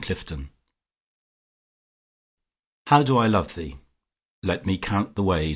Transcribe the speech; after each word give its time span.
XLIII 0.03 0.49
How 2.87 3.03
do 3.03 3.19
I 3.19 3.27
love 3.27 3.53
thee? 3.53 3.77
Let 4.41 4.65
me 4.65 4.79
count 4.79 5.13
the 5.15 5.21
ways. 5.21 5.41